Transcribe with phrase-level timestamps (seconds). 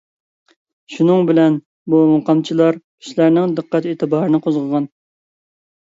[0.93, 1.59] شۇنىڭ بىلەن
[1.95, 4.93] بۇ مۇقامچىلار كىشىلەرنىڭ دىققەت ئېتىبارىنى قوزغىغان.